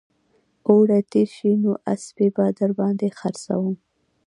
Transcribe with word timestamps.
اوړي 0.69 0.99
تېر 1.11 1.29
شي 1.37 1.51
نو 1.63 1.71
اسپې 1.93 2.27
به 2.35 2.45
در 2.59 2.71
باندې 2.79 3.07
خرڅوم 3.17 3.75